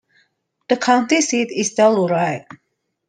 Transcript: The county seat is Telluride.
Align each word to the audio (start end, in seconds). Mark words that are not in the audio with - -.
The 0.67 0.77
county 0.77 1.21
seat 1.21 1.51
is 1.51 1.75
Telluride. 1.75 2.47